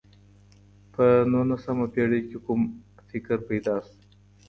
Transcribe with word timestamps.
په 0.93 1.05
نولسمه 1.31 1.85
پېړۍ 1.93 2.21
کي 2.29 2.37
کوم 2.45 2.61
فکر 3.09 3.37
پيدا 3.47 3.75
سو؟ 3.85 3.95